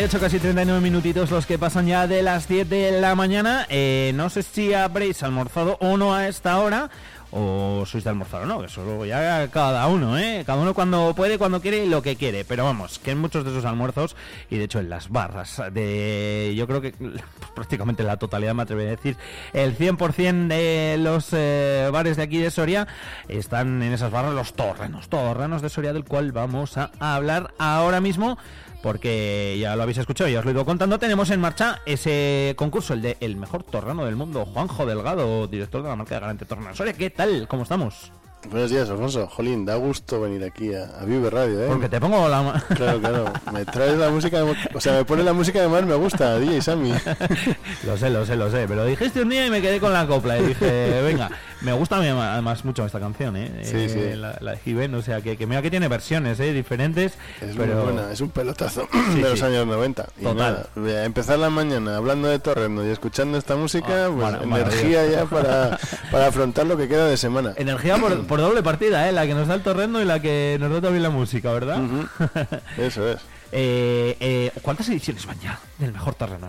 [0.00, 3.66] 38, casi 39 minutitos los que pasan ya de las 10 de la mañana.
[3.68, 6.88] Eh, no sé si habréis almorzado o no a esta hora
[7.32, 10.42] o sois de almorzar o no, eso luego ya cada uno, ¿eh?
[10.44, 12.44] Cada uno cuando puede, cuando quiere y lo que quiere.
[12.44, 14.16] Pero vamos, que en muchos de esos almuerzos,
[14.50, 16.94] y de hecho en las barras de, yo creo que
[17.54, 19.16] prácticamente la totalidad, me atrevo a decir,
[19.52, 22.88] el 100% de los eh, bares de aquí de Soria
[23.28, 28.00] están en esas barras los torrenos, torrenos de Soria del cual vamos a hablar ahora
[28.00, 28.38] mismo
[28.82, 32.54] porque ya lo habéis escuchado, ya os lo he ido contando, tenemos en marcha ese
[32.56, 36.20] concurso, el de el mejor torrano del mundo, Juanjo Delgado, director de la marca de
[36.20, 36.74] Garante Tornado.
[36.74, 37.46] Soria, ¿qué tal?
[37.48, 38.12] ¿Cómo estamos?
[38.48, 39.26] Buenos días, Alfonso.
[39.28, 41.66] Jolín, da gusto venir aquí a, a Vive Radio, ¿eh?
[41.68, 42.64] Porque te pongo la...
[42.74, 43.32] Claro, claro.
[43.52, 44.42] Me traes la música...
[44.74, 46.92] O sea, me pone la música de más me gusta, DJ Sammy.
[47.84, 48.64] lo sé, lo sé, lo sé.
[48.66, 51.30] Pero dijiste un día y me quedé con la copla y dije, venga,
[51.60, 53.60] me gusta además mucho esta canción, ¿eh?
[53.62, 54.16] Sí, eh, sí.
[54.18, 56.52] La, la de Given, o sea, que, que mira que tiene versiones, ¿eh?
[56.52, 57.12] Diferentes.
[57.40, 57.74] Es pero...
[57.74, 60.06] muy buena, es un pelotazo Sí, de los años 90.
[60.18, 60.66] Y Total.
[60.74, 65.24] nada, empezar la mañana hablando de Torrendo y escuchando esta música, Ah, pues energía ya
[65.26, 65.78] para,
[66.10, 67.52] para afrontar lo que queda de semana.
[67.56, 69.12] Energía por, por doble partida, ¿eh?
[69.12, 71.82] La que nos da el torrendo y la que nos da también la música, ¿verdad?
[72.78, 73.18] Eso es.
[73.50, 76.46] Eh, eh, ¿Cuántas ediciones van ya del mejor mundo?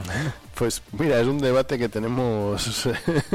[0.62, 2.88] Pues mira, es un debate que tenemos.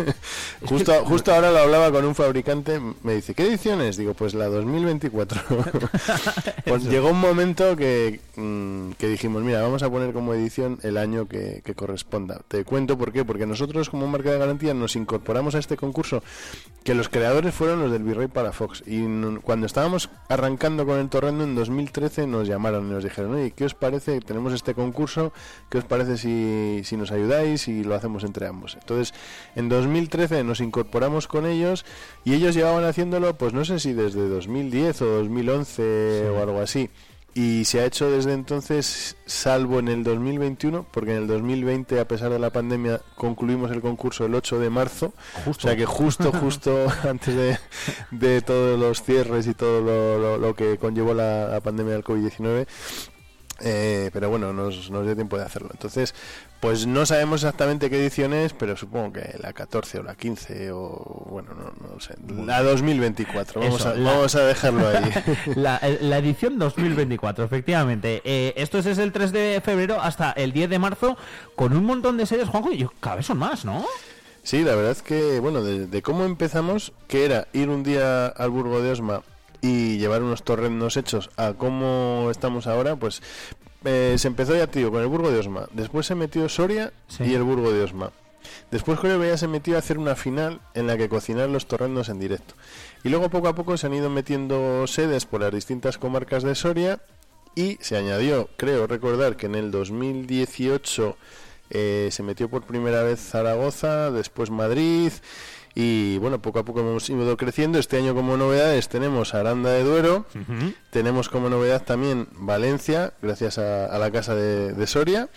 [0.64, 3.96] justo, justo ahora lo hablaba con un fabricante, me dice, ¿qué ediciones?
[3.96, 5.40] Digo, pues la 2024.
[6.64, 10.96] pues llegó un momento que, mm, que dijimos, mira, vamos a poner como edición el
[10.96, 12.42] año que, que corresponda.
[12.46, 16.22] Te cuento por qué, porque nosotros como marca de garantía nos incorporamos a este concurso,
[16.84, 18.84] que los creadores fueron los del Virrey para Fox.
[18.86, 19.04] Y
[19.42, 23.64] cuando estábamos arrancando con el torrendo en 2013 nos llamaron y nos dijeron, oye, ¿qué
[23.64, 24.20] os parece?
[24.20, 25.32] Tenemos este concurso,
[25.68, 28.74] ¿qué os parece si, si nos ayudáis y lo hacemos entre ambos?
[28.80, 29.12] Entonces,
[29.54, 31.84] en 2013 nos incorporamos con ellos
[32.24, 36.90] y ellos llevaban haciéndolo, pues no sé si desde 2010 o 2011 o algo así.
[37.38, 42.08] Y se ha hecho desde entonces, salvo en el 2021, porque en el 2020, a
[42.08, 45.12] pesar de la pandemia, concluimos el concurso el 8 de marzo.
[45.44, 45.68] Justo.
[45.68, 47.58] O sea que justo, justo antes de,
[48.10, 52.04] de todos los cierres y todo lo, lo- lo que conllevó la, la pandemia del
[52.04, 52.66] COVID-19.
[53.60, 55.70] Eh, pero bueno, nos, nos dio tiempo de hacerlo.
[55.72, 56.14] Entonces,
[56.60, 60.70] pues no sabemos exactamente qué edición es, pero supongo que la 14 o la 15
[60.72, 62.14] o bueno, no, no sé.
[62.44, 63.60] La 2024.
[63.60, 65.10] Vamos, Eso, a, la- vamos a dejarlo ahí.
[65.56, 68.22] La, la edición 2024, efectivamente.
[68.24, 71.16] Eh, esto es desde el 3 de febrero hasta el 10 de marzo,
[71.54, 73.84] con un montón de series, Juanjo, y yo- cada vez son más, ¿no?
[74.42, 78.26] Sí, la verdad es que, bueno, de, de cómo empezamos, que era ir un día
[78.28, 79.22] al Burgo de Osma
[79.66, 83.22] y llevar unos torrendos hechos a cómo estamos ahora, pues
[83.84, 85.66] eh, se empezó ya, tío, con el Burgo de Osma.
[85.72, 87.24] Después se metió Soria Sí.
[87.24, 88.12] y el Burgo de Osma.
[88.70, 91.66] Después creo que ya se metió a hacer una final en la que cocinar los
[91.66, 92.54] torrendos en directo.
[93.02, 96.54] Y luego poco a poco se han ido metiendo sedes por las distintas comarcas de
[96.54, 97.00] Soria
[97.56, 101.16] y se añadió, creo recordar que en el 2018
[101.70, 105.10] eh, se metió por primera vez Zaragoza, después Madrid
[105.78, 107.78] y bueno, poco a poco hemos ido creciendo.
[107.78, 110.24] Este año como novedades tenemos Aranda de Duero,
[110.90, 115.28] tenemos como novedad también Valencia, gracias a, a la Casa de, de Soria.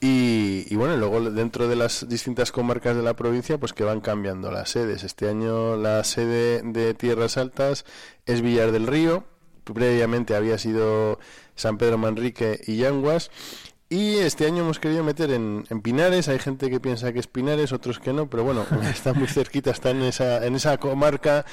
[0.00, 4.00] Y, y bueno, luego dentro de las distintas comarcas de la provincia, pues que van
[4.00, 5.02] cambiando las sedes.
[5.02, 7.84] Este año la sede de Tierras Altas
[8.26, 9.24] es Villar del Río,
[9.64, 11.18] previamente había sido
[11.56, 13.30] San Pedro Manrique y Yanguas.
[13.94, 17.28] Y este año hemos querido meter en, en Pinares, hay gente que piensa que es
[17.28, 21.44] Pinares, otros que no, pero bueno, está muy cerquita, está en esa, en esa comarca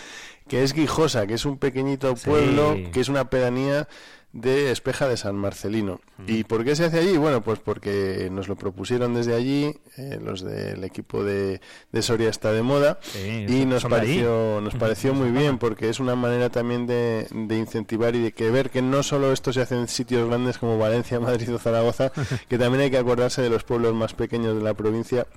[0.48, 2.26] que es Guijosa, que es un pequeñito Sí.
[2.30, 3.88] pueblo, que es una pedanía
[4.34, 6.00] de Espeja de San Marcelino.
[6.26, 7.18] ¿Y por qué se hace allí?
[7.18, 11.60] Bueno, pues porque nos lo propusieron desde allí, eh, los del equipo de,
[11.92, 16.00] de Soria está de moda, Sí, y nos pareció, nos pareció muy bien, porque es
[16.00, 19.62] una manera también de, de incentivar y de que ver que no solo esto se
[19.62, 22.12] hace en sitios grandes como Valencia, Madrid o Zaragoza,
[22.48, 25.28] que también hay que acordarse de los pueblos más pequeños de la provincia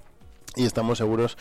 [0.56, 1.36] y estamos seguros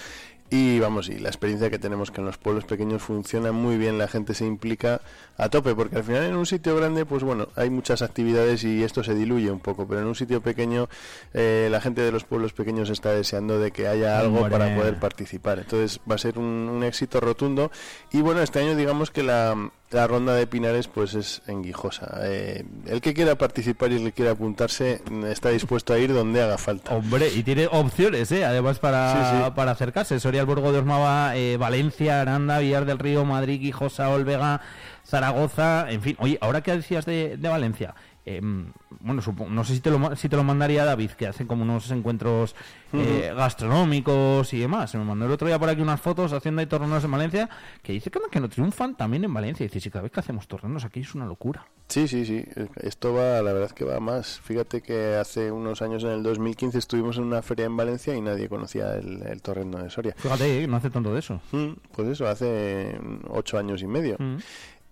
[0.49, 3.97] y vamos y la experiencia que tenemos que en los pueblos pequeños funciona muy bien
[3.97, 5.01] la gente se implica
[5.37, 8.83] a tope porque al final en un sitio grande pues bueno hay muchas actividades y
[8.83, 10.89] esto se diluye un poco pero en un sitio pequeño
[11.33, 14.99] eh, la gente de los pueblos pequeños está deseando de que haya algo para poder
[14.99, 15.59] participar.
[15.59, 17.71] Entonces va a ser un, un éxito rotundo.
[18.11, 22.19] Y bueno este año digamos que la la ronda de Pinares pues es en Guijosa.
[22.23, 26.13] Eh, el que quiera participar y el que quiera apuntarse mm, está dispuesto a ir
[26.13, 26.95] donde haga falta.
[26.95, 28.43] Hombre, y tiene opciones, ¿eh?
[28.45, 29.51] Además para, Sí, sí.
[29.55, 30.19] para acercarse.
[30.19, 34.61] Soria, el Burgo de Osmaba, eh, Valencia, Aranda, Villar del Río, Madrid, Guijosa, Olvega,
[35.05, 36.15] Zaragoza, en fin.
[36.19, 37.93] Oye, ahora que decías de, de Valencia,
[38.25, 41.63] em, bueno, no sé si te, lo, si te lo mandaría David, que hacen como
[41.63, 42.55] unos encuentros
[42.93, 44.91] eh, gastronómicos y demás.
[44.91, 47.49] Se me mandó el otro día por aquí unas fotos haciendo ahí torneos en Valencia,
[47.81, 49.63] que dice que, que no triunfan también en Valencia.
[49.63, 51.65] Y dice, si cada vez que hacemos torneos aquí es una locura.
[51.87, 52.43] Sí, sí, sí.
[52.77, 54.39] Esto va, la verdad que va más.
[54.41, 58.21] Fíjate que hace unos años, en el 2015, estuvimos en una feria en Valencia y
[58.21, 60.15] nadie conocía el, el torrendo de Soria.
[60.17, 61.41] Fíjate, eh, no hace tanto de eso.
[61.51, 62.97] Mm, Pues eso, hace
[63.29, 64.15] ocho años y medio.
[64.17, 64.37] Mm.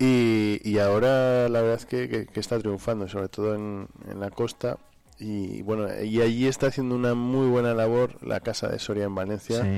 [0.03, 4.19] Y, y ahora la verdad es que, que- que está triunfando, sobre todo en, en
[4.19, 4.77] la costa.
[5.19, 9.13] Y bueno, y allí está haciendo una muy buena labor la Casa de Soria en
[9.13, 9.61] Valencia.
[9.61, 9.69] Sí.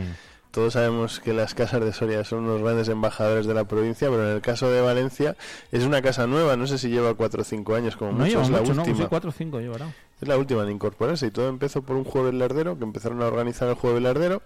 [0.51, 4.29] Todos sabemos que las casas de Soria son unos grandes embajadores de la provincia, pero
[4.29, 5.35] en el caso de Valencia
[5.71, 8.29] es una casa nueva, no sé si lleva cuatro o cinco años, como No mucho,
[8.29, 8.81] lleva es la mucho, ¿no?
[8.83, 8.97] última.
[8.99, 9.87] Sí, 4 o 5 llevará.
[10.23, 13.27] Es la última en incorporarse y todo empezó por un jueves lardero, que empezaron a
[13.27, 14.41] organizar el jueves lardero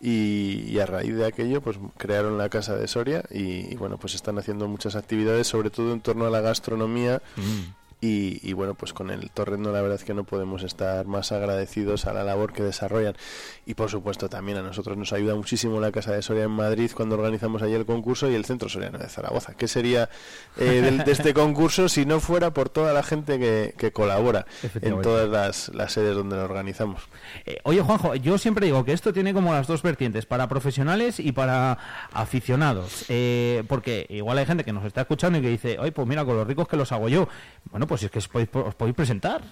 [0.00, 3.98] y, y a raíz de aquello pues crearon la Casa de Soria y, y, bueno
[3.98, 7.22] pues están haciendo muchas actividades, sobre todo en torno a la gastronomía
[8.00, 11.32] y, y, bueno pues con el torrendo la verdad es que no podemos estar más
[11.32, 13.14] agradecidos a la labor que desarrollan
[13.64, 16.90] y por supuesto también a nosotros nos ayuda muchísimo la Casa de Soria en Madrid
[16.94, 19.54] cuando organizamos allí el concurso y el Centro Soriano de Zaragoza.
[19.54, 20.10] ¿Qué sería
[20.58, 24.46] eh, del- de este concurso si no fuera por toda la gente que, que colabora
[24.82, 27.02] en todas las, las sedes donde lo organizamos?
[27.46, 31.18] Eh, oye, Juanjo, yo siempre digo que esto tiene como las dos vertientes, para profesionales
[31.18, 31.78] y para
[32.12, 33.04] aficionados.
[33.08, 36.24] Eh, porque igual hay gente que nos está escuchando y que dice, oye, pues mira,
[36.24, 37.28] con los ricos que los hago yo.
[37.70, 39.42] Bueno, pues es que os podéis, os podéis presentar.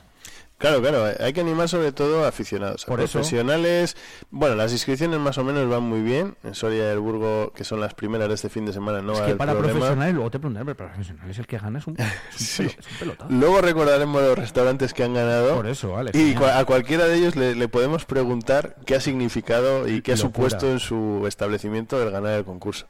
[0.56, 3.14] Claro, claro, hay que animar sobre todo a aficionados, a Por eso.
[3.14, 3.96] profesionales.
[4.30, 6.36] Bueno, las inscripciones más o menos van muy bien.
[6.44, 9.20] En Soria del Burgo, que son las primeras de este fin de semana, no es
[9.20, 9.78] va a que para problema.
[9.80, 12.62] profesionales, luego te preguntaré, pero para profesionales el que gana es un, es un, Sí.
[12.62, 13.30] pelo- es un pelotazo.
[13.32, 15.56] Luego recordaremos los restaurantes que han ganado.
[15.56, 16.12] Por eso, vale.
[16.14, 20.16] Y a cualquiera de ellos le, le podemos preguntar qué ha significado y qué ha
[20.16, 20.28] Locura.
[20.34, 22.86] supuesto en su establecimiento el ganar el concurso.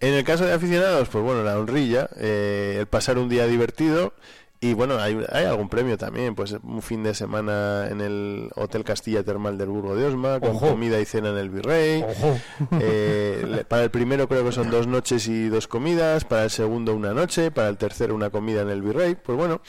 [0.00, 4.12] En el caso de aficionados, pues bueno, la honrilla, eh, el pasar un día divertido
[4.64, 8.82] y bueno, hay, hay algún premio también, pues un fin de semana en el Hotel
[8.82, 10.68] Castilla Termal del Burgo de Osma, con Ojo.
[10.68, 12.02] comida y cena en el Virrey.
[12.80, 16.94] Eh, para el primero creo que son dos noches y dos comidas, para el segundo
[16.94, 19.60] una noche, para el tercero una comida en el Virrey, pues bueno,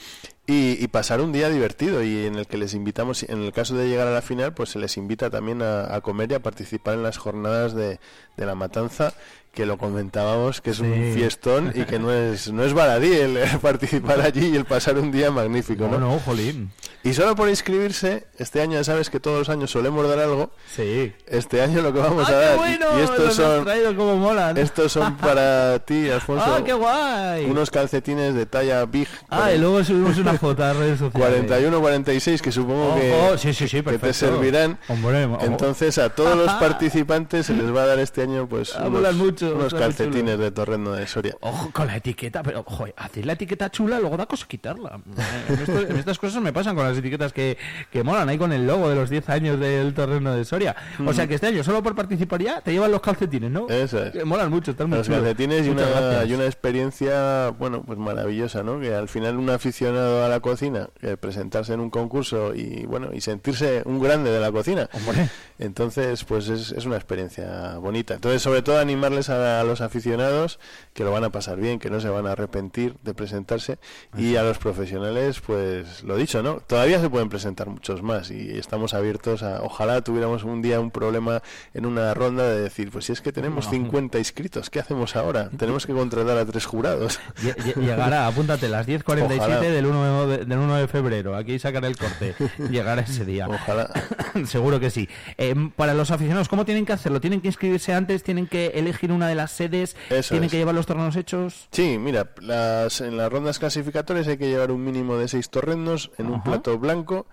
[0.47, 3.75] y, y pasar un día divertido y en el que les invitamos, en el caso
[3.75, 6.39] de llegar a la final, pues se les invita también a, a comer y a
[6.42, 8.00] participar en las jornadas de,
[8.38, 9.13] de la matanza,
[9.53, 11.12] que lo comentábamos, que es un Sí.
[11.13, 15.12] fiestón y que no es, no es baladí el participar allí y el pasar un
[15.12, 16.12] día magnífico, No, ¿no?
[16.12, 16.71] no, jolín.
[17.06, 20.51] Y solo por inscribirse, este año ya sabes que todos los años solemos dar algo,
[20.75, 21.13] Sí.
[21.27, 22.86] este año lo que vamos ¡Ah, a dar, bueno!
[23.00, 23.63] y estos son...
[23.63, 24.57] traído como molan.
[24.57, 26.44] Estos son para ti, Alfonso.
[26.45, 27.45] ¡Ah, qué guay!
[27.45, 31.44] Unos calcetines de talla Big Ah, y luego subimos una a redes sociales.
[31.50, 34.78] 41-46 que supongo que, sí, sí, sí, que te servirán.
[34.88, 35.24] Hombre.
[35.42, 39.16] Entonces a todos los participantes se les va a dar este año pues Ah, unos,
[39.16, 41.36] mucho, unos calcetines de torrendo de Soria.
[41.42, 45.00] Ojo con la etiqueta, pero ojo, hacéis la etiqueta chula, luego da cosa quitarla.
[45.18, 47.58] Eh, En, esto- en estas cosas me pasan con las etiquetas que,
[47.92, 50.76] que molan, ahí con el logo de los 10 años del terreno de Soria.
[51.06, 53.68] O sea que este año, solo por participar ya, te llevan los calcetines, ¿no?
[53.70, 54.12] Eso es.
[54.12, 55.22] Que molan mucho, están muy Los chulos.
[55.22, 58.80] calcetines y una, y una experiencia, bueno, pues maravillosa, ¿no?
[58.80, 63.10] Que al final un aficionado a la cocina, que presentarse en un concurso y, bueno,
[63.13, 64.89] y sentirse un grande de la cocina.
[64.94, 65.30] Hombre.
[65.60, 68.16] Entonces, pues es, es una experiencia bonita.
[68.16, 70.59] Entonces, sobre todo animarles a, a los aficionados
[70.94, 73.78] que lo van a pasar bien, que no se van a arrepentir de presentarse.
[74.18, 76.56] Y a los profesionales, pues lo dicho, ¿no?
[76.68, 80.92] Todavía se pueden presentar muchos más y estamos abiertos a, ojalá tuviéramos un día un
[80.92, 81.42] problema
[81.73, 83.71] en una ronda de decir, pues si es que tenemos No.
[83.71, 85.50] 50 inscritos, ¿qué hacemos ahora?
[85.57, 87.19] Tenemos que contratar a tres jurados.
[87.44, 89.59] Lle- lle- Llegará, apúntate, las 10.47 Ojalá.
[89.61, 91.36] del 1, de, del 1 de febrero.
[91.36, 92.36] Aquí sacaré el corte.
[92.69, 93.48] Llegará ese día.
[93.48, 93.90] Ojalá.
[94.45, 95.07] Seguro que sí.
[95.38, 97.19] Eh, para los aficionados, ¿cómo tienen que hacerlo?
[97.22, 98.24] ¿Tienen que inscribirse antes?
[98.24, 99.95] ¿Tienen que elegir una de las sedes?
[100.10, 100.52] Eso ¿Tienen es.
[100.52, 101.68] que llevar los torneos hechos?
[101.72, 106.12] Sí, mira, las, en las rondas clasificatorias hay que llevar un mínimo de seis torrendos
[106.18, 107.28] en un plato blanco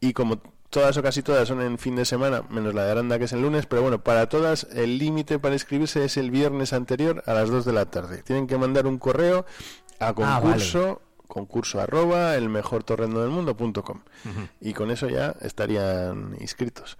[0.00, 3.18] y como todas o casi todas son en fin de semana, menos la de Aranda
[3.18, 6.72] que es el lunes, pero bueno, para todas el límite para inscribirse es el viernes
[6.72, 8.22] anterior a las 2 de la tarde.
[8.22, 9.46] Tienen que mandar un correo
[9.98, 14.00] a Ah, concurso, concurso arroba el mejor torrendo del mundo punto com.
[14.60, 16.98] y con eso ya estarían inscritos.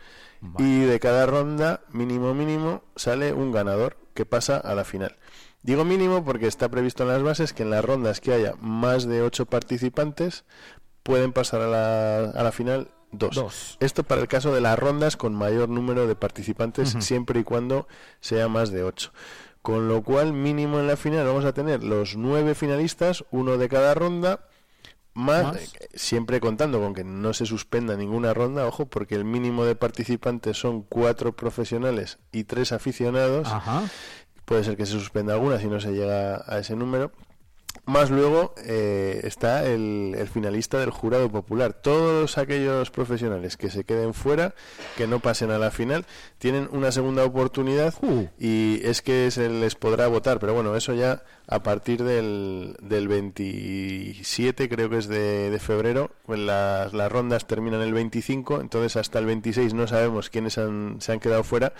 [0.56, 5.18] Y de cada ronda, mínimo mínimo, sale un ganador que pasa a la final.
[5.62, 9.04] Digo mínimo porque está previsto en las bases que en las rondas que haya más
[9.04, 10.44] de ocho participantes
[11.02, 13.34] pueden pasar a la, a la final dos.
[13.34, 13.76] Dos.
[13.80, 17.86] Esto para el caso de las rondas con mayor número de participantes siempre y cuando
[18.20, 19.12] sea más de ocho.
[19.62, 23.68] Con lo cual mínimo en la final vamos a tener los nueve finalistas, uno de
[23.68, 24.46] cada ronda,
[25.12, 25.72] más, Más.
[25.94, 30.56] siempre contando con que no se suspenda ninguna ronda, ojo, porque el mínimo de participantes
[30.56, 33.48] son cuatro profesionales y tres aficionados.
[33.48, 33.82] Ajá.
[34.44, 37.12] Puede ser que se suspenda alguna si no se llega a ese número.
[37.84, 41.72] Más luego eh, está el, el, finalista del jurado popular.
[41.72, 44.54] Todos aquellos profesionales que se queden fuera,
[44.96, 46.04] que no pasen a la final,
[46.38, 48.26] tienen una segunda oportunidad Uh.
[48.38, 50.38] y es que se les podrá votar.
[50.38, 56.10] Pero bueno, eso ya a partir del, del 27, creo que es de, de febrero.
[56.26, 60.96] Pues las, las rondas terminan el 25, entonces hasta el 26 no sabemos quiénes han-
[61.00, 61.72] se han quedado fuera.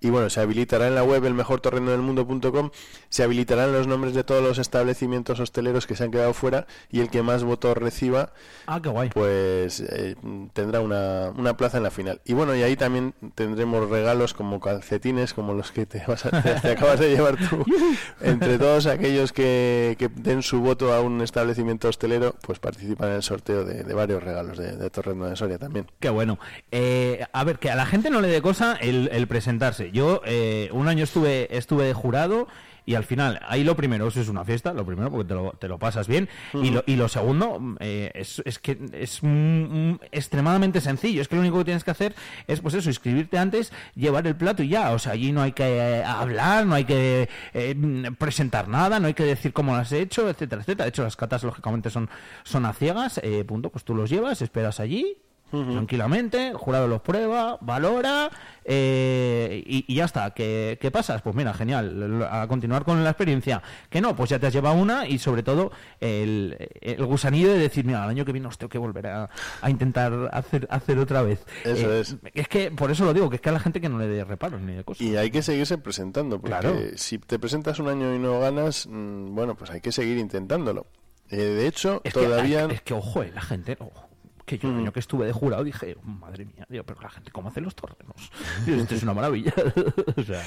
[0.00, 2.70] Y bueno, se habilitará en la web el mejor del mundo.com,
[3.08, 7.00] se habilitarán los nombres de todos los establecimientos hosteleros que se han quedado fuera y
[7.00, 8.30] el que más votos reciba
[8.66, 9.08] Ah, qué guay.
[9.08, 10.14] pues eh,
[10.52, 12.20] tendrá una, una plaza en la final.
[12.24, 16.42] Y bueno, y ahí también tendremos regalos como calcetines, como los que te, vas a-
[16.42, 17.64] te- te acabas de llevar tú.
[18.20, 23.14] Entre todos aquellos que, que den su voto a un establecimiento hostelero, pues participan en
[23.16, 25.86] el sorteo de, varios regalos de, de Torrendo de Soria también.
[26.00, 26.38] Qué bueno.
[26.70, 29.90] Eh, a ver, que a la gente no le dé cosa el, el presentarse.
[29.90, 32.48] Yo eh, un año estuve, estuve de jurado
[32.86, 35.50] y al final, ahí lo primero eso es una fiesta, lo primero porque te lo,
[35.58, 36.28] te lo pasas bien.
[36.54, 41.20] y, lo, y lo segundo eh, es, es que es mm, mm, extremadamente sencillo.
[41.20, 42.14] Es que lo único que tienes que hacer
[42.46, 44.92] es, pues eso, inscribirte antes, llevar el plato y ya.
[44.92, 49.00] O sea, allí no hay que eh, hablar, no hay que eh, mm, presentar nada,
[49.00, 50.84] no hay que decir cómo lo has hecho, etcétera, etcétera.
[50.84, 52.08] De hecho, las catas lógicamente son,
[52.44, 55.16] son a ciegas, eh, punto, pues tú los llevas, esperas allí,
[55.50, 58.30] tranquilamente, el jurado los prueba, valora
[58.64, 60.30] eh, y, y ya está.
[60.32, 61.22] ¿Qué, qué pasas?
[61.22, 63.62] Pues mira, genial, a continuar con la experiencia.
[63.88, 67.58] Que no, pues ya te has llevado una y sobre todo el, el gusanillo de
[67.58, 69.30] decir, mira, el año que viene os tengo que volver a,
[69.62, 71.44] a intentar hacer, hacer otra vez.
[71.64, 72.16] Eso Eh, es.
[72.34, 74.08] Es que por eso lo digo, que es que a la gente que no le
[74.08, 75.00] dé reparos ni de cosas.
[75.00, 76.76] Y hay que seguirse presentando, porque Claro.
[76.96, 80.86] si te presentas un año y no ganas, mm, bueno, pues hay que seguir intentándolo.
[81.30, 82.66] Eh, de hecho, Es que, todavía...
[82.70, 84.05] es que, ojo, eh, la gente, ojo,
[84.46, 87.30] que yo el año que estuve de jurado dije, madre mía, digo, pero la gente,
[87.32, 88.14] ¿cómo hace los torrenos?
[88.64, 89.52] Digo, Esto es una maravilla.
[90.16, 90.42] o sea,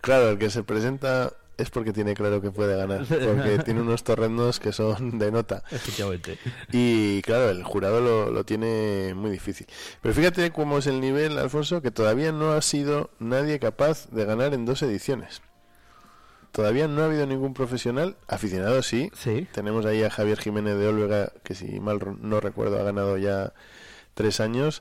[0.00, 4.02] Claro, el que se presenta es porque tiene claro que puede ganar, porque tiene unos
[4.02, 5.62] torrendos que son de nota.
[5.70, 6.36] efectivamente.
[6.72, 9.66] Y claro, el jurado lo, lo tiene muy difícil.
[10.02, 14.24] Pero fíjate cómo es el nivel, Alfonso, que todavía no ha sido nadie capaz de
[14.24, 15.42] ganar en dos ediciones.
[16.54, 19.10] Todavía no ha habido ningún profesional, aficionado sí.
[19.18, 19.48] Sí.
[19.52, 23.52] Tenemos ahí a Javier Jiménez de Olvega, que si mal no recuerdo ha ganado ya
[24.14, 24.80] tres años.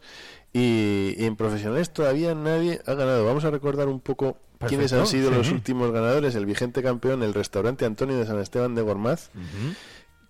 [0.54, 3.26] Y, y en profesionales todavía nadie ha ganado.
[3.26, 4.38] Vamos a recordar un poco
[4.68, 6.36] quiénes han sido los últimos ganadores.
[6.36, 9.32] El vigente campeón, el restaurante Antonio de San Esteban de Gormaz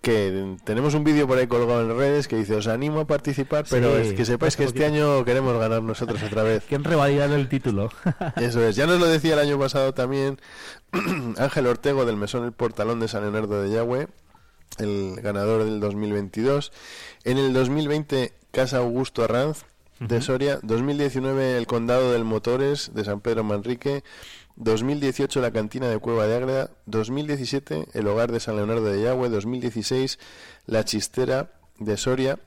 [0.04, 3.64] que tenemos un vídeo por ahí colgado en redes que dice os animo a participar
[3.68, 7.30] pero Sí, es que sepáis que este año queremos ganar nosotros otra vez ¿Quién revalidar
[7.30, 7.90] el título?
[8.36, 10.38] eso es ya nos lo decía el año pasado también
[11.38, 14.08] Ángel Ortego del Mesón El Portalón de San Leonardo de Yagüe
[14.78, 16.72] el ganador del 2022
[17.24, 19.64] en el 2020 Casa Augusto Arranz
[20.00, 20.58] de Soria.
[20.62, 24.02] 2019 el Condado del Motores de San Pedro Manrique.
[24.56, 29.28] 2018 la cantina de Cueva de Ágreda, 2017 el hogar de San Leonardo de Yagüe,
[29.28, 30.18] 2016
[30.66, 32.38] la chistera de Soria.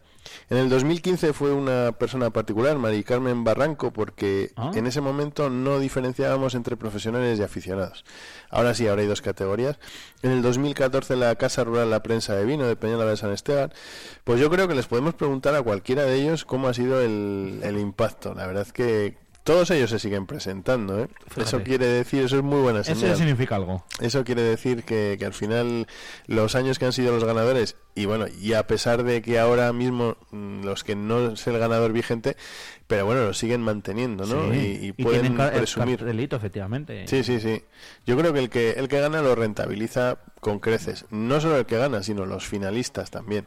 [0.50, 4.72] En el 2015 fue una persona particular, Mari Carmen Barranco, porque Ah.
[4.76, 8.06] en ese momento no diferenciábamos entre profesionales y aficionados.
[8.50, 9.78] Ahora sí, ahora hay dos categorías.
[10.22, 13.72] En el 2014 la Casa Rural La Prensa de Vino de Peñala de San Esteban.
[14.24, 17.60] Pues yo creo que les podemos preguntar a cualquiera de ellos cómo ha sido el,
[17.64, 18.34] el impacto.
[18.34, 19.18] La verdad que
[19.48, 21.00] todos ellos se siguen presentando.
[21.02, 21.08] ¿eh?
[21.38, 23.12] Eso quiere decir, eso es muy buena Eso señal.
[23.12, 23.86] ya significa algo.
[24.02, 25.88] Eso quiere decir que, que al final
[26.26, 29.72] los años que han sido los ganadores, y bueno, y a pesar de que ahora
[29.72, 32.36] mismo mm, los que no es el ganador vigente,
[32.88, 34.52] pero bueno, lo siguen manteniendo, ¿no?
[34.52, 34.80] Sí.
[34.82, 36.00] Y, y pueden el presumir.
[36.00, 37.08] cartelito, efectivamente.
[37.08, 37.64] Sí, sí, sí.
[38.06, 41.06] Yo creo que el que el que gana lo rentabiliza con creces.
[41.10, 43.46] No solo el que gana, sino los finalistas también.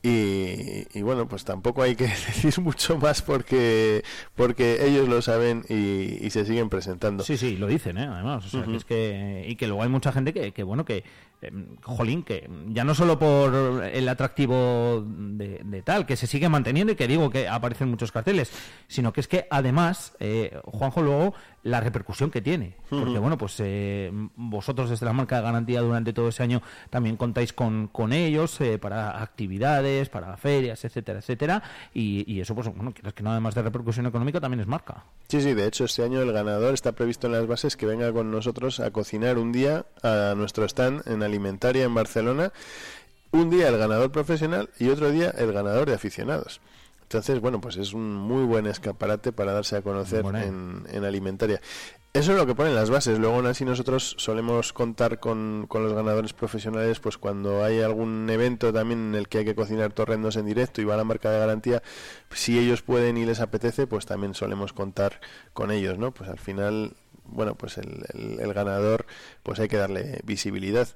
[0.00, 4.04] Y, y bueno, pues tampoco hay que decir mucho más porque
[4.36, 7.24] porque ellos lo saben y, y se siguen presentando.
[7.24, 8.06] Sí, sí, lo dicen, ¿eh?
[8.08, 8.46] además.
[8.46, 11.02] O sea, que es que, y que luego hay mucha gente que, que bueno, que,
[11.42, 11.50] eh,
[11.82, 16.92] jolín, que ya no solo por el atractivo de, de tal, que se sigue manteniendo
[16.92, 18.52] y que digo que aparecen muchos carteles,
[18.86, 22.76] sino que es que además, eh, Juanjo, luego la repercusión que tiene.
[22.88, 27.16] Porque bueno, pues eh, vosotros desde la marca de garantía durante todo ese año también
[27.16, 31.62] contáis con, con ellos eh, para actividades, para ferias, etcétera, etcétera.
[31.92, 35.04] Y, y eso, pues bueno, quieras que no, además de repercusión económica, también es marca.
[35.28, 38.12] Sí, sí, de hecho este año el ganador está previsto en las bases que venga
[38.12, 42.52] con nosotros a cocinar un día a nuestro stand en Alimentaria en Barcelona.
[43.30, 46.60] Un día el ganador profesional y otro día el ganador de aficionados.
[47.08, 50.40] Entonces, bueno, pues es un muy buen escaparate para darse a conocer Bueno.
[50.40, 51.58] en, en Alimentaria.
[52.12, 53.18] Eso es lo que ponen las bases.
[53.18, 58.28] Luego, aún así, nosotros solemos contar con, con los ganadores profesionales, pues cuando hay algún
[58.28, 61.30] evento también en el que hay que cocinar torrendos en directo y va la marca
[61.30, 61.82] de garantía,
[62.30, 65.18] si ellos pueden y les apetece, pues también solemos contar
[65.54, 66.12] con ellos, ¿no?
[66.12, 66.92] Pues al final,
[67.24, 69.06] bueno, pues el, el- el ganador,
[69.42, 70.88] pues hay que darle visibilidad.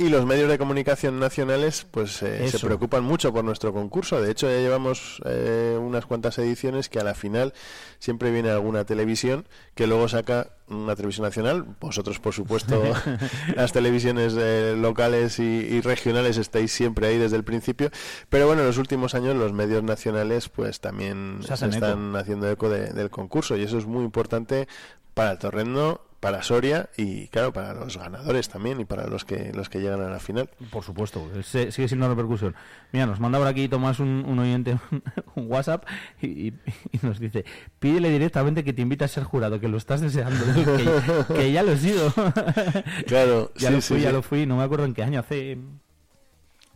[0.00, 4.22] Y los medios de comunicación nacionales pues eh, se preocupan mucho por nuestro concurso.
[4.22, 7.52] De hecho, ya llevamos eh, unas cuantas ediciones que a la final
[7.98, 11.66] siempre viene alguna televisión que luego saca una televisión nacional.
[11.80, 12.82] Vosotros, por supuesto,
[13.54, 17.90] las televisiones eh, locales y, y regionales estáis siempre ahí desde el principio.
[18.30, 22.70] Pero bueno, en los últimos años los medios nacionales pues también Se están haciendo eco
[22.70, 24.66] de- del concurso y eso es muy importante
[25.12, 29.52] para el Torrendo, para Soria y claro, para los ganadores también y para los que
[29.54, 30.50] los que llegan a la final.
[30.70, 32.54] Por supuesto, se- sigue siendo repercusión.
[32.92, 34.76] Mira, nos manda por aquí Tomás un, un oyente
[35.34, 35.84] un WhatsApp
[36.20, 36.54] y, y-
[37.00, 37.46] nos dice,
[37.78, 40.44] pídele directamente que te invite a ser jurado, que lo estás deseando,
[41.28, 42.12] que, que ya lo he sido.
[43.06, 44.14] Claro, ya sí, lo sí, fui, ya sí.
[44.14, 45.56] lo fui, no me acuerdo en qué año, hace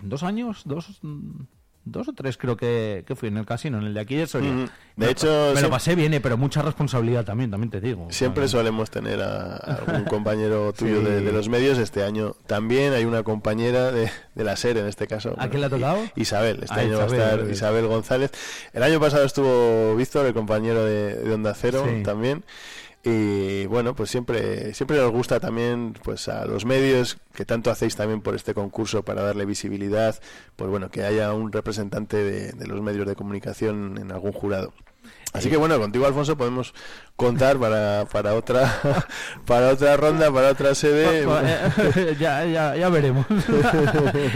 [0.00, 1.42] dos años, dos, mm,
[1.84, 4.26] dos o tres creo que, que fui en el casino, en el de aquí de
[4.26, 4.50] Soria.
[4.50, 8.06] Mm, de hecho, me lo pasé bien, eh, pero mucha responsabilidad también, también te digo.
[8.10, 11.04] Siempre solemos tener a, a algún compañero tuyo Sí.
[11.04, 11.78] de, de los medios.
[11.78, 15.34] Este año también hay una compañera de, de la SER, en este caso.
[15.38, 15.98] ¿A quién le ha tocado?
[16.16, 16.60] Isabel.
[16.62, 18.30] Este Ah, año va a estar Isabel González.
[18.72, 22.02] El año pasado estuvo Víctor, el compañero de, de Onda Cero, Sí.
[22.02, 22.44] también.
[23.06, 27.96] Y bueno, pues siempre, siempre nos gusta también pues a los medios que tanto hacéis
[27.96, 30.18] también por este concurso para darle visibilidad,
[30.56, 34.72] pues bueno, que haya un representante de, de los medios de comunicación en algún jurado.
[35.34, 36.72] Así que bueno, contigo Alfonso podemos
[37.16, 39.04] contar para, para otra
[39.46, 41.26] para otra ronda, para otra sede.
[41.44, 43.26] Eh, ya, ya, ya veremos.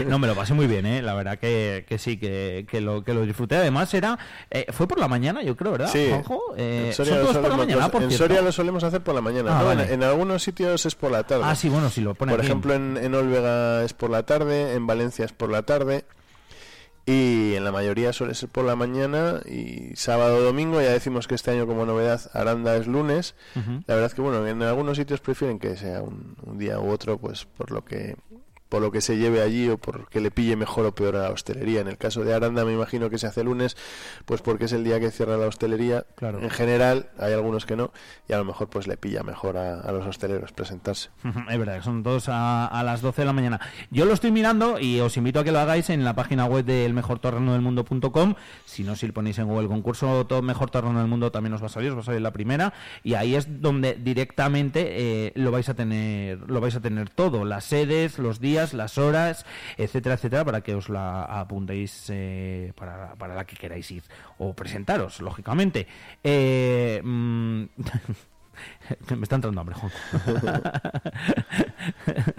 [0.07, 1.01] no, me lo pasé muy bien, ¿eh?
[1.01, 3.55] La verdad que, que sí, que, que, lo, que lo disfruté.
[3.55, 4.19] Además, era
[4.51, 6.09] eh, fue por la mañana, yo creo, ¿verdad, Sí?
[6.57, 8.25] Eh, en Soria, lo solemos, mañana, los- por en cierto.
[8.27, 9.57] Soria lo solemos hacer por la mañana.
[9.57, 9.71] Ah, ¿no?
[9.71, 9.93] En- vale.
[9.93, 11.43] en, algunos sitios es por la tarde.
[11.45, 12.47] Ah, sí, bueno, si lo pone Por aquí.
[12.47, 16.03] ejemplo, en, en Olvega es por la tarde, en Valencia es por la tarde.
[17.09, 20.79] Y en la mayoría suele ser por la mañana y sábado o domingo.
[20.79, 23.33] Ya decimos que este año como novedad Aranda es lunes.
[23.87, 26.91] La verdad es que bueno, en algunos sitios prefieren que sea un, un día u
[26.91, 28.15] otro, pues por lo que
[28.69, 31.29] por lo que se lleve allí o porque le pille mejor o peor a la
[31.31, 31.81] hostelería.
[31.81, 33.75] En el caso de Aranda me imagino que se hace lunes,
[34.25, 36.05] pues porque es el día que cierra la hostelería.
[36.15, 36.39] Claro.
[36.39, 37.91] En general, hay algunos que no,
[38.27, 41.09] y a lo mejor pues le pilla mejor a, a los hosteleros presentarse.
[41.49, 43.59] Es verdad, que son todos a, a las 12 de la mañana.
[43.89, 46.63] Yo lo estoy mirando y os invito a que lo hagáis en la página web
[46.63, 48.35] del mejortorrenodelmundo.com.
[48.65, 51.61] Si no, si lo ponéis en Google concurso todo Mejor Torreno del Mundo también os
[51.61, 52.73] va a salir, os va a salir la primera.
[53.03, 57.45] Y ahí es donde directamente eh, lo vais a tener lo vais a tener todo,
[57.45, 59.45] las sedes, los días, las horas,
[59.77, 64.03] etcétera, etcétera, para que os la apuntéis eh, para, para la que queráis ir
[64.37, 65.87] o presentaros, lógicamente.
[66.23, 67.63] Eh, mm,
[69.15, 69.91] Me está entrando hambre, Juan.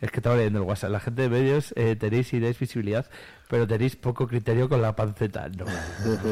[0.00, 0.90] es que estaba leyendo el WhatsApp.
[0.90, 3.06] La gente de medios eh, tenéis ideas visibilidad,
[3.52, 5.46] pero tenéis poco criterio con la panceta.
[5.50, 5.66] No,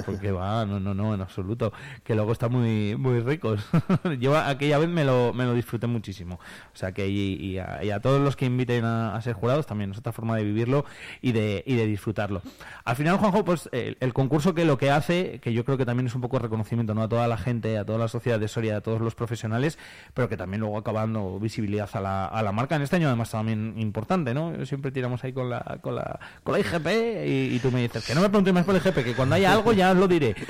[0.06, 1.70] porque va, no, no, no, en absoluto.
[2.02, 3.62] Que luego está muy muy ricos.
[4.18, 6.37] Yo aquella vez me lo, me lo disfruté muchísimo.
[6.72, 9.90] O sea que y, a, y a todos los que inviten a, ser jurados también
[9.90, 10.87] es otra forma de vivirlo
[11.20, 12.40] y de, y de disfrutarlo.
[12.87, 16.06] Al final, Juanjo, pues el, concurso que lo que hace, que yo creo que también
[16.06, 17.02] es un poco reconocimiento ¿no?
[17.02, 19.78] a toda la gente, a toda la sociedad de Soria, a todos los profesionales,
[20.14, 22.76] pero que también luego acaba dando visibilidad a la, a la marca.
[22.76, 24.64] En este año además también importante, ¿no?
[24.64, 28.04] Siempre tiramos ahí con la, con la, con la IGP y, y tú me dices
[28.04, 30.08] que no me preguntes más por el IGP, que cuando haya algo ya os lo
[30.08, 30.34] diré.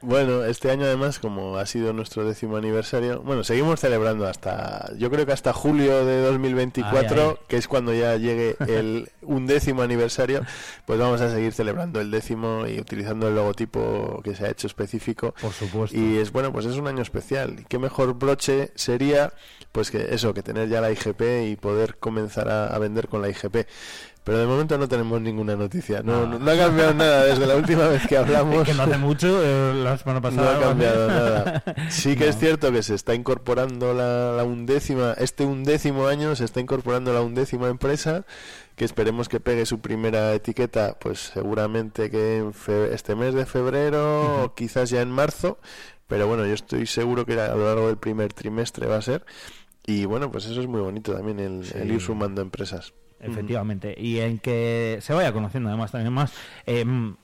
[0.00, 5.10] Bueno, este año además, como ha sido nuestro décimo aniversario, bueno, seguimos celebrando hasta, yo
[5.10, 7.36] creo que hasta julio de 2024, Ay, ay.
[7.48, 10.42] que es cuando ya llegue el undécimo aniversario,
[10.86, 14.68] pues vamos a seguir celebrando el décimo y utilizando el logotipo que se ha hecho
[14.68, 15.34] específico.
[15.40, 15.96] Por supuesto.
[15.96, 17.56] Y es bueno, pues es un año especial.
[17.60, 19.32] ¿Y qué mejor broche sería,
[19.72, 23.22] pues que eso, que tener ya la IGP y poder comenzar a, a vender con
[23.22, 23.66] la IGP?
[24.26, 26.02] Pero de momento no tenemos ninguna noticia.
[26.02, 26.26] No, Ah.
[26.26, 28.64] no, no ha cambiado nada desde la última vez que hablamos.
[28.66, 30.56] que no hace mucho, eh, la semana No pasada.
[30.56, 31.62] ha cambiado nada.
[31.90, 32.30] Sí que No.
[32.30, 37.12] es cierto que se está incorporando la, la undécima, este undécimo año se está incorporando
[37.12, 38.24] la undécima empresa,
[38.74, 43.46] que esperemos que pegue su primera etiqueta, pues seguramente que en fe- este mes de
[43.46, 45.58] febrero o quizás ya en marzo,
[46.08, 49.24] pero bueno, yo estoy seguro que a lo largo del primer trimestre va a ser.
[49.86, 51.74] Y bueno, pues eso es muy bonito también, el, Sí.
[51.76, 52.92] el ir sumando empresas.
[53.20, 53.94] Efectivamente.
[53.98, 56.32] Y en que se vaya conociendo además también más.
[56.66, 57.16] em,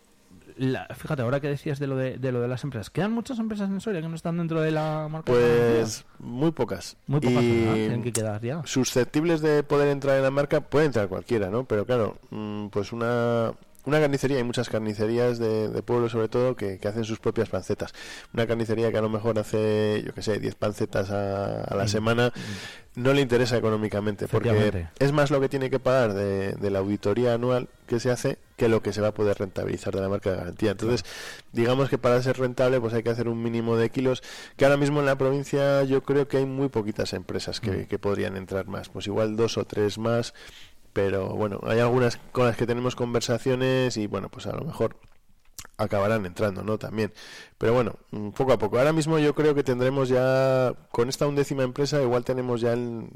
[0.58, 3.38] la- fíjate, ahora que decías de lo de, de lo de las empresas, ¿quedan muchas
[3.38, 5.32] empresas en Soria que no están dentro de la marca?
[5.32, 6.96] Pues muy pocas.
[7.06, 8.60] muy pocas Y- tienen que quedar ya.
[8.64, 11.64] susceptibles de poder entrar en la marca, puede entrar cualquiera, ¿no?
[11.64, 13.52] Pero claro, mm, pues una,
[13.84, 17.48] una carnicería, hay muchas carnicerías de, de pueblo sobre todo que, que hacen sus propias
[17.48, 17.92] pancetas.
[18.32, 21.84] Una carnicería que a lo mejor hace, yo que sé, 10 pancetas a, a la
[21.84, 21.88] Mm.
[21.88, 22.32] semana,
[22.94, 26.80] no le interesa económicamente, porque es más lo que tiene que pagar de, de la
[26.80, 30.08] auditoría anual que se hace que lo que se va a poder rentabilizar de la
[30.08, 30.70] marca de garantía.
[30.72, 31.04] Entonces,
[31.52, 34.22] digamos que para ser rentable pues hay que hacer un mínimo de kilos,
[34.56, 37.86] que ahora mismo en la provincia yo creo que hay muy poquitas empresas que, Mm.
[37.86, 40.34] que podrían entrar más, pues igual dos o tres más,
[40.92, 44.96] pero bueno, hay algunas con las que tenemos conversaciones y bueno, pues a lo mejor
[45.78, 46.78] acabarán entrando, ¿no?
[46.78, 47.12] También.
[47.58, 48.78] Pero bueno, mm, poco a poco.
[48.78, 53.06] Ahora mismo yo creo que tendremos ya, con esta undécima empresa, igual tenemos ya el,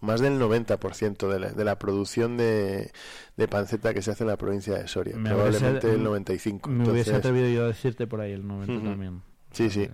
[0.00, 2.90] más del 90% de la, de la producción de,
[3.36, 5.16] de, panceta que se hace en la provincia de Soria.
[5.16, 6.66] Me probablemente hubiese- el 95%.
[6.68, 8.84] Me hubiese Entonces, atrevido yo a decirte por ahí el 90 Ujú.
[8.84, 9.22] también.
[9.52, 9.88] Sí, sí.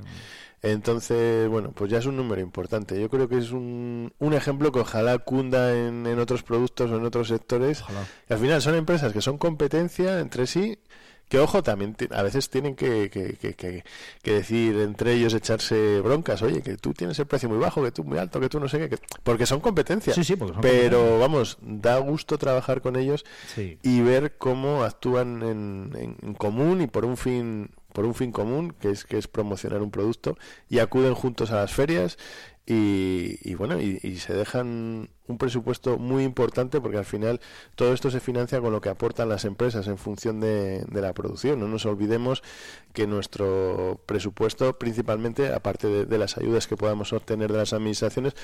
[0.63, 3.01] Entonces, bueno, pues ya es un número importante.
[3.01, 6.97] Yo creo que es un, un ejemplo que ojalá cunda en, en otros productos o
[6.97, 7.83] en otros sectores.
[7.83, 8.07] Ojalá.
[8.31, 10.79] Y al final son empresas que son competencia entre sí,
[11.29, 13.85] que ojo, también a veces tienen que, que, que, que-
[14.23, 16.43] que decir entre ellos, echarse broncas.
[16.43, 18.69] Oye, que tú tienes el precio muy bajo, que tú muy alto, que tú no
[18.69, 18.89] sé qué.
[18.91, 20.13] que- porque son competencia.
[20.15, 23.79] Sí, sí, porque son Pero vamos, da gusto trabajar con ellos Sí.
[23.83, 28.33] y ver cómo actúan en, en- en común y por un fin por un fin
[28.33, 30.37] común que es que es promocionar un producto
[30.69, 32.19] y acuden juntos a las ferias
[32.65, 37.41] y, y bueno y, se dejan un presupuesto muy importante porque al final
[37.75, 41.59] todo esto se financia con lo que aportan las empresas en función de, la producción.
[41.59, 42.43] No nos olvidemos
[42.93, 48.35] que nuestro presupuesto principalmente aparte de las ayudas que podamos obtener de las administraciones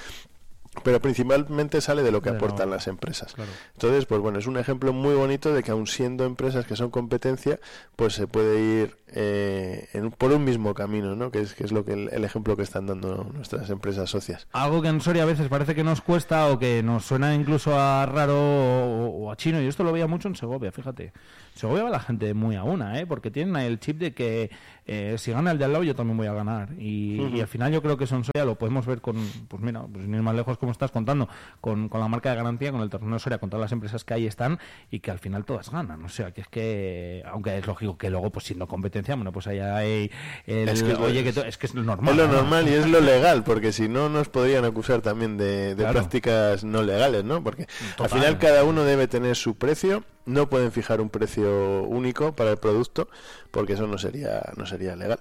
[0.82, 3.50] pero principalmente sale de lo que De aportan las empresas Claro.
[3.74, 6.90] entonces, pues bueno, es un ejemplo muy bonito de que aun siendo empresas que son
[6.90, 7.58] competencia,
[7.96, 11.30] pues se puede ir eh, en por un mismo camino, ¿no?
[11.30, 14.46] Que es, que es lo que el, el ejemplo que están dando nuestras empresas socias.
[14.52, 17.78] Algo que en Soria a veces parece que nos cuesta o que nos suena incluso
[17.78, 19.60] a raro o, o a chino.
[19.62, 21.12] Y esto lo veía mucho en Segovia, fíjate.
[21.54, 23.06] Segovia va la gente muy a una, ¿eh?
[23.06, 24.50] Porque tienen ahí el chip de que
[24.88, 26.70] eh, si gana el de al lado yo también voy a ganar.
[26.78, 30.04] Y, y al final yo creo que Soria lo podemos ver con, pues mira, pues
[30.08, 31.28] ir más lejos como estás contando,
[31.60, 34.02] con, con la marca de garantía, con el torneo de Soria, con todas las empresas
[34.02, 34.58] que ahí están
[34.90, 36.02] y que al final todas ganan.
[36.04, 39.46] O sea, que es que, aunque es lógico que luego, pues siendo competencia, bueno, pues
[39.46, 40.10] allá hay
[40.46, 42.14] el, Es que es lo- oye, que es que es normal.
[42.14, 42.32] es lo ¿no?
[42.32, 45.92] normal y es lo legal, porque si no nos podrían acusar también de, de Claro.
[45.92, 47.44] prácticas no legales, ¿no?
[47.44, 47.66] Porque
[47.98, 52.50] al final cada uno debe tener su precio, no pueden fijar un precio único para
[52.52, 53.08] el producto,
[53.50, 55.18] porque eso no sería no sería legal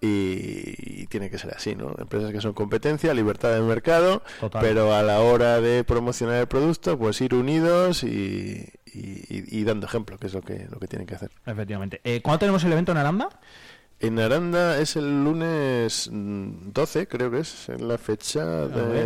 [0.00, 1.94] y, y tiene que ser así, ¿no?
[1.98, 4.60] Empresas que son competencia, libertad de mercado, Total.
[4.62, 9.86] pero a la hora de promocionar el producto, pues ir unidos y, y- y- dando
[9.86, 11.30] ejemplo, que es lo que lo que tienen que hacer.
[11.46, 12.00] Efectivamente.
[12.04, 13.28] Eh, ¿Cuándo tenemos el evento en Aranda?
[14.00, 19.02] En Aranda es el lunes mm, 12, creo que es, en la fecha tenía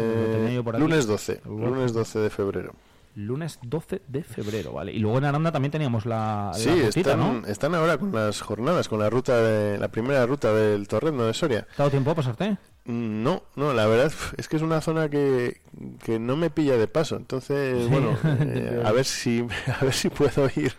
[0.62, 0.78] de...
[0.78, 1.70] Lunes 12, Igual.
[1.72, 2.74] lunes 12 de febrero.
[3.14, 4.92] Lunes 12 de febrero, ¿vale?
[4.92, 7.46] Y luego en Aranda también teníamos la, la Sí, rutita, están, ¿no?
[7.46, 11.34] están ahora con las jornadas, con la ruta de la primera ruta del Torrendo de
[11.34, 11.62] Soria.
[11.62, 12.56] ¿Te ha dado tiempo a pasarte?
[12.84, 15.60] Mm, No, no, la verdad es que es una zona que,
[16.04, 17.14] que no me pilla de paso.
[17.16, 17.88] Entonces, Sí.
[17.88, 19.46] bueno, eh, a ver si
[19.80, 20.72] a ver si puedo ir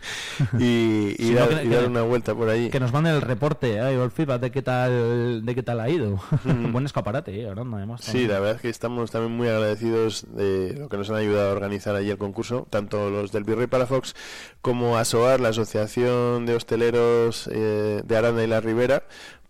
[0.58, 2.68] y, y Si no, dar, que- y dar que- una vuelta por allí.
[2.68, 3.96] Que nos manden el reporte, ¿eh?
[3.98, 6.20] o el feedback de qué tal, de qué tal ha ido.
[6.44, 7.48] Buen escaparate, ¿eh?
[7.48, 8.02] Aranda, además.
[8.04, 11.48] Sí, la verdad es que estamos también muy agradecidos de lo que nos han ayudado
[11.48, 14.14] a organizar allí el concurso, tanto los del Virrey Palafox
[14.60, 19.04] como ASOAR, la Asociación de Hosteleros eh, de Aranda y la Ribera,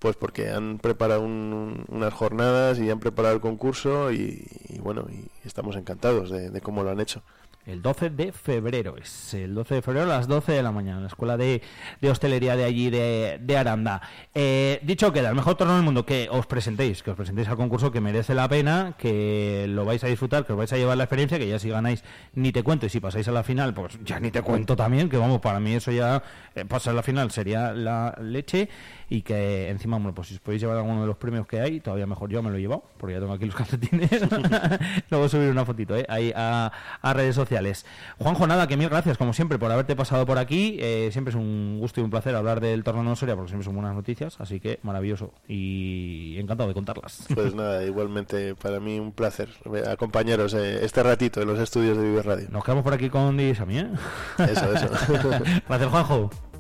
[0.05, 4.47] pues porque han preparado un- unas jornadas y han preparado el concurso y,
[4.81, 7.23] bueno, y estamos encantados de cómo lo han hecho.
[7.67, 10.99] El 12 de febrero, es el 12 de febrero a las 12 de la mañana,
[10.99, 11.63] en la escuela de,
[11.99, 14.03] de hostelería de allí de, de Aranda.
[14.35, 17.57] Eh, dicho queda, el mejor torneo del mundo, que os presentéis, que os presentéis al
[17.57, 20.99] concurso, que merece la pena, que lo vais a disfrutar, que os vais a llevar
[20.99, 23.73] la experiencia, que ya si ganáis ni te cuento, y si pasáis a la final,
[23.73, 26.23] pues ya ni te cuento también, que vamos, para mí eso ya,
[26.55, 28.69] eh, pasar a la final sería la leche,
[29.09, 31.81] y que encima, bueno, pues si os podéis llevar alguno de los premios que hay,
[31.81, 34.11] todavía mejor yo me lo he llevado, porque ya tengo aquí los calcetines.
[35.11, 36.05] Luego subir una fotito, ¿eh?
[36.11, 37.54] Ahí a, a redes sociales.
[38.19, 40.77] Juanjo, nada, que mil gracias, como siempre, por haberte pasado por aquí.
[40.81, 43.65] Eh, siempre es un gusto y un placer hablar del torneo de Soria, porque siempre
[43.65, 47.27] son buenas noticias, así que maravilloso y encantado de contarlas.
[47.35, 49.49] Pues nada, igualmente para mí un placer
[49.87, 52.49] acompañaros eh, este ratito en los estudios de Vive Radio.
[52.51, 53.89] Nos quedamos por aquí con Di Sami, ¿eh?
[54.39, 54.89] Eso, eso.
[55.69, 56.54] Gracias, Juanjo.